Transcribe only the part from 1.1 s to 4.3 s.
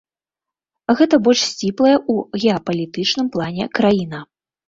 больш сціплая ў геапалітычным плане краіна.